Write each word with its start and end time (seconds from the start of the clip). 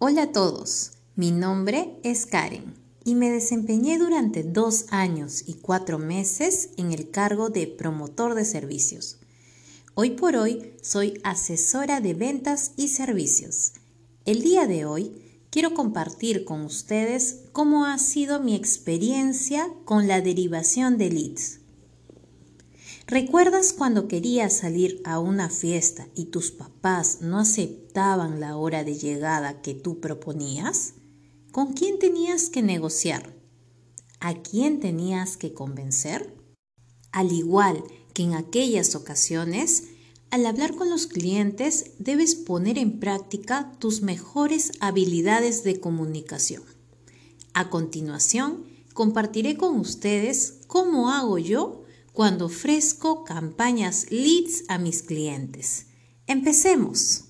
Hola 0.00 0.22
a 0.22 0.32
todos, 0.32 0.92
mi 1.16 1.32
nombre 1.32 1.98
es 2.04 2.24
Karen 2.24 2.72
y 3.04 3.16
me 3.16 3.32
desempeñé 3.32 3.98
durante 3.98 4.44
dos 4.44 4.84
años 4.90 5.42
y 5.44 5.54
cuatro 5.54 5.98
meses 5.98 6.70
en 6.76 6.92
el 6.92 7.10
cargo 7.10 7.50
de 7.50 7.66
promotor 7.66 8.36
de 8.36 8.44
servicios. 8.44 9.18
Hoy 9.96 10.10
por 10.10 10.36
hoy 10.36 10.72
soy 10.82 11.20
asesora 11.24 12.00
de 12.00 12.14
ventas 12.14 12.74
y 12.76 12.86
servicios. 12.86 13.72
El 14.24 14.42
día 14.42 14.68
de 14.68 14.84
hoy 14.84 15.20
quiero 15.50 15.74
compartir 15.74 16.44
con 16.44 16.60
ustedes 16.60 17.40
cómo 17.50 17.84
ha 17.84 17.98
sido 17.98 18.38
mi 18.38 18.54
experiencia 18.54 19.68
con 19.84 20.06
la 20.06 20.20
derivación 20.20 20.96
de 20.96 21.10
leads. 21.10 21.58
¿Recuerdas 23.10 23.72
cuando 23.72 24.06
querías 24.06 24.58
salir 24.58 25.00
a 25.02 25.18
una 25.18 25.48
fiesta 25.48 26.06
y 26.14 26.26
tus 26.26 26.50
papás 26.50 27.22
no 27.22 27.38
aceptaban 27.38 28.38
la 28.38 28.58
hora 28.58 28.84
de 28.84 28.96
llegada 28.96 29.62
que 29.62 29.72
tú 29.72 29.98
proponías? 29.98 30.92
¿Con 31.50 31.72
quién 31.72 31.98
tenías 31.98 32.50
que 32.50 32.60
negociar? 32.60 33.34
¿A 34.20 34.34
quién 34.34 34.78
tenías 34.78 35.38
que 35.38 35.54
convencer? 35.54 36.34
Al 37.10 37.32
igual 37.32 37.82
que 38.12 38.24
en 38.24 38.34
aquellas 38.34 38.94
ocasiones, 38.94 39.84
al 40.28 40.44
hablar 40.44 40.74
con 40.74 40.90
los 40.90 41.06
clientes 41.06 41.92
debes 41.98 42.34
poner 42.34 42.76
en 42.76 43.00
práctica 43.00 43.72
tus 43.78 44.02
mejores 44.02 44.72
habilidades 44.80 45.64
de 45.64 45.80
comunicación. 45.80 46.62
A 47.54 47.70
continuación, 47.70 48.66
compartiré 48.92 49.56
con 49.56 49.80
ustedes 49.80 50.58
cómo 50.66 51.10
hago 51.10 51.38
yo 51.38 51.87
cuando 52.18 52.46
ofrezco 52.46 53.22
campañas 53.22 54.06
leads 54.10 54.64
a 54.66 54.78
mis 54.78 55.04
clientes. 55.04 55.86
Empecemos. 56.26 57.26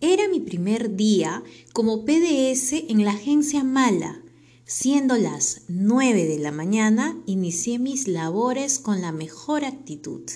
Era 0.00 0.28
mi 0.28 0.40
primer 0.40 0.96
día 0.96 1.44
como 1.72 2.04
PDS 2.04 2.72
en 2.88 3.04
la 3.04 3.12
agencia 3.12 3.62
Mala. 3.62 4.20
Siendo 4.64 5.16
las 5.16 5.62
9 5.68 6.26
de 6.26 6.40
la 6.40 6.50
mañana, 6.50 7.22
inicié 7.26 7.78
mis 7.78 8.08
labores 8.08 8.80
con 8.80 9.00
la 9.00 9.12
mejor 9.12 9.64
actitud. 9.64 10.28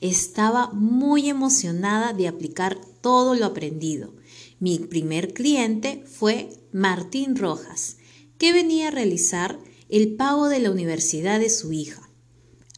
Estaba 0.00 0.72
muy 0.72 1.28
emocionada 1.28 2.14
de 2.14 2.26
aplicar 2.26 2.80
todo 3.00 3.36
lo 3.36 3.46
aprendido. 3.46 4.12
Mi 4.58 4.80
primer 4.80 5.32
cliente 5.32 6.02
fue 6.04 6.48
Martín 6.72 7.36
Rojas, 7.36 7.98
que 8.38 8.52
venía 8.52 8.88
a 8.88 8.90
realizar 8.90 9.60
el 9.88 10.16
pago 10.16 10.48
de 10.48 10.58
la 10.58 10.72
universidad 10.72 11.38
de 11.38 11.48
su 11.48 11.72
hija. 11.72 12.03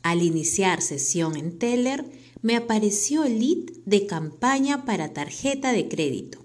Al 0.06 0.22
iniciar 0.22 0.82
sesión 0.82 1.36
en 1.36 1.58
Teller, 1.58 2.08
me 2.40 2.54
apareció 2.54 3.24
el 3.24 3.40
lead 3.40 3.72
de 3.86 4.06
campaña 4.06 4.84
para 4.84 5.12
tarjeta 5.12 5.72
de 5.72 5.88
crédito, 5.88 6.44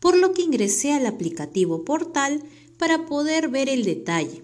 por 0.00 0.16
lo 0.16 0.32
que 0.32 0.42
ingresé 0.42 0.90
al 0.92 1.06
aplicativo 1.06 1.84
portal 1.84 2.42
para 2.76 3.06
poder 3.06 3.50
ver 3.50 3.68
el 3.68 3.84
detalle. 3.84 4.42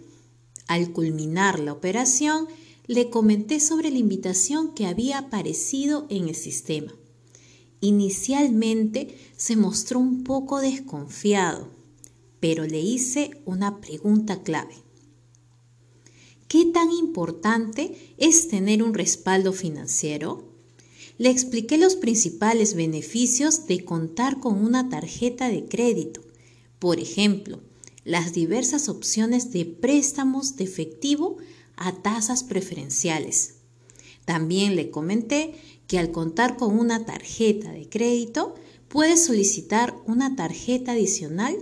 Al 0.68 0.92
culminar 0.92 1.58
la 1.58 1.72
operación, 1.72 2.46
le 2.86 3.10
comenté 3.10 3.58
sobre 3.58 3.90
la 3.90 3.98
invitación 3.98 4.72
que 4.72 4.86
había 4.86 5.18
aparecido 5.18 6.06
en 6.08 6.28
el 6.28 6.36
sistema. 6.36 6.94
Inicialmente 7.80 9.18
se 9.36 9.56
mostró 9.56 9.98
un 9.98 10.22
poco 10.22 10.60
desconfiado, 10.60 11.70
pero 12.38 12.68
le 12.68 12.82
hice 12.82 13.32
una 13.46 13.80
pregunta 13.80 14.44
clave. 14.44 14.76
¿Qué 16.52 16.66
tan 16.66 16.92
importante 16.92 17.96
es 18.18 18.48
tener 18.48 18.82
un 18.82 18.92
respaldo 18.92 19.54
financiero? 19.54 20.44
Le 21.16 21.30
expliqué 21.30 21.78
los 21.78 21.96
principales 21.96 22.74
beneficios 22.74 23.66
de 23.66 23.86
contar 23.86 24.38
con 24.38 24.62
una 24.62 24.90
tarjeta 24.90 25.48
de 25.48 25.64
crédito. 25.64 26.20
Por 26.78 27.00
ejemplo, 27.00 27.60
las 28.04 28.34
diversas 28.34 28.90
opciones 28.90 29.50
de 29.50 29.64
préstamos 29.64 30.56
de 30.56 30.64
efectivo 30.64 31.38
a 31.76 31.92
tasas 31.92 32.44
preferenciales. 32.44 33.54
También 34.26 34.76
le 34.76 34.90
comenté 34.90 35.54
que 35.86 35.98
al 35.98 36.12
contar 36.12 36.58
con 36.58 36.78
una 36.78 37.06
tarjeta 37.06 37.72
de 37.72 37.88
crédito, 37.88 38.56
puede 38.88 39.16
solicitar 39.16 39.96
una 40.06 40.36
tarjeta 40.36 40.92
adicional 40.92 41.56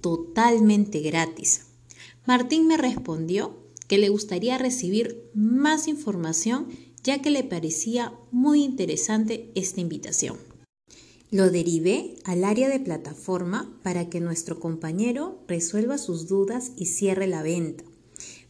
totalmente 0.00 1.00
gratis. 1.00 1.66
Martín 2.24 2.66
me 2.66 2.78
respondió 2.78 3.59
que 3.90 3.98
le 3.98 4.08
gustaría 4.08 4.56
recibir 4.56 5.28
más 5.34 5.88
información 5.88 6.68
ya 7.02 7.20
que 7.20 7.30
le 7.30 7.42
parecía 7.42 8.14
muy 8.30 8.62
interesante 8.62 9.50
esta 9.56 9.80
invitación. 9.80 10.36
Lo 11.32 11.50
derivé 11.50 12.14
al 12.22 12.44
área 12.44 12.68
de 12.68 12.78
plataforma 12.78 13.76
para 13.82 14.08
que 14.08 14.20
nuestro 14.20 14.60
compañero 14.60 15.42
resuelva 15.48 15.98
sus 15.98 16.28
dudas 16.28 16.70
y 16.76 16.86
cierre 16.86 17.26
la 17.26 17.42
venta. 17.42 17.82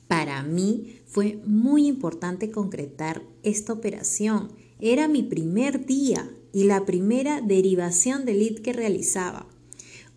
Para 0.09 0.43
mí 0.43 0.99
fue 1.07 1.41
muy 1.47 1.87
importante 1.87 2.51
concretar 2.51 3.23
esta 3.43 3.73
operación. 3.73 4.53
Era 4.79 5.09
mi 5.09 5.23
primer 5.23 5.87
día 5.87 6.31
y 6.53 6.65
la 6.65 6.85
primera 6.85 7.41
derivación 7.41 8.27
de 8.27 8.35
lead 8.35 8.57
que 8.57 8.75
realizaba. 8.75 9.47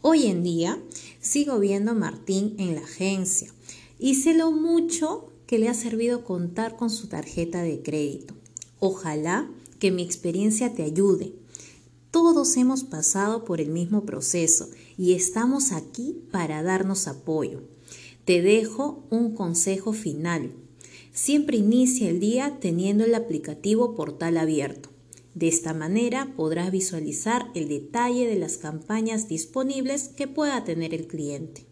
Hoy 0.01 0.25
en 0.25 0.43
día 0.43 0.83
sigo 1.21 1.59
viendo 1.59 1.91
a 1.91 1.95
Martín 1.95 2.55
en 2.57 2.75
la 2.75 2.81
agencia 2.81 3.53
y 4.03 4.15
sé 4.15 4.33
lo 4.33 4.51
mucho 4.51 5.31
que 5.47 5.57
le 5.57 5.69
ha 5.69 5.73
servido 5.73 6.25
contar 6.25 6.75
con 6.75 6.89
su 6.89 7.07
tarjeta 7.07 7.61
de 7.61 7.81
crédito. 7.81 8.33
Ojalá 8.81 9.49
que 9.79 9.91
mi 9.91 10.03
experiencia 10.03 10.73
te 10.73 10.83
ayude. 10.83 11.31
Todos 12.11 12.57
hemos 12.57 12.83
pasado 12.83 13.45
por 13.45 13.61
el 13.61 13.69
mismo 13.69 14.03
proceso 14.03 14.67
y 14.97 15.13
estamos 15.13 15.71
aquí 15.71 16.17
para 16.33 16.61
darnos 16.63 17.07
apoyo. 17.07 17.61
Te 18.25 18.41
dejo 18.41 19.05
un 19.09 19.35
consejo 19.35 19.93
final. 19.93 20.51
Siempre 21.13 21.55
inicia 21.55 22.09
el 22.09 22.19
día 22.19 22.57
teniendo 22.59 23.05
el 23.05 23.15
aplicativo 23.15 23.95
portal 23.95 24.35
abierto. 24.35 24.89
De 25.33 25.47
esta 25.47 25.73
manera 25.73 26.33
podrás 26.35 26.71
visualizar 26.71 27.49
el 27.55 27.69
detalle 27.69 28.27
de 28.27 28.35
las 28.35 28.57
campañas 28.57 29.29
disponibles 29.29 30.09
que 30.09 30.27
pueda 30.27 30.65
tener 30.65 30.93
el 30.93 31.07
cliente. 31.07 31.65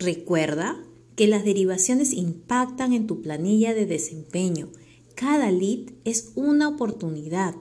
Recuerda 0.00 0.84
que 1.16 1.26
las 1.26 1.44
derivaciones 1.44 2.12
impactan 2.12 2.92
en 2.92 3.06
tu 3.06 3.22
planilla 3.22 3.74
de 3.74 3.86
desempeño. 3.86 4.68
Cada 5.14 5.50
lead 5.50 5.90
es 6.04 6.32
una 6.34 6.68
oportunidad. 6.68 7.54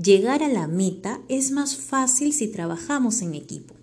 Llegar 0.00 0.42
a 0.42 0.48
la 0.48 0.66
meta 0.66 1.20
es 1.28 1.50
más 1.50 1.76
fácil 1.76 2.32
si 2.32 2.48
trabajamos 2.48 3.22
en 3.22 3.34
equipo. 3.34 3.74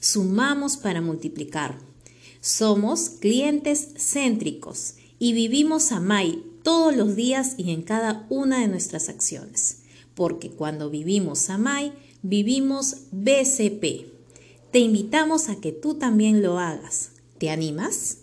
Sumamos 0.00 0.76
para 0.76 1.00
multiplicar. 1.00 1.78
Somos 2.40 3.10
clientes 3.10 3.88
céntricos 3.96 4.94
y 5.18 5.32
vivimos 5.32 5.92
a 5.92 6.00
MAI 6.00 6.42
todos 6.62 6.96
los 6.96 7.16
días 7.16 7.54
y 7.58 7.70
en 7.70 7.82
cada 7.82 8.26
una 8.30 8.60
de 8.60 8.68
nuestras 8.68 9.08
acciones. 9.08 9.82
Porque 10.14 10.50
cuando 10.50 10.90
vivimos 10.90 11.50
a 11.50 11.58
MAI, 11.58 11.92
vivimos 12.22 12.96
BCP. 13.12 14.06
Te 14.70 14.78
invitamos 14.78 15.48
a 15.48 15.56
que 15.56 15.72
tú 15.72 15.94
también 15.94 16.42
lo 16.42 16.58
hagas. 16.58 17.10
¿Te 17.38 17.50
animas? 17.50 18.19